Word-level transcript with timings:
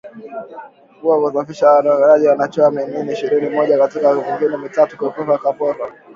kuwa 1.01 1.31
kufikia 1.31 1.45
sasa 1.55 1.83
waokoaji 1.89 2.27
wamechukua 2.27 2.71
miili 2.71 3.13
ishirini 3.13 3.49
na 3.49 3.55
moja 3.55 3.79
kutoka 3.87 3.99
Mbale 4.13 4.21
na 4.31 4.37
mingine 4.39 4.57
mitatu 4.57 4.97
kutoka 4.97 5.37
Kapchorwa 5.37 5.89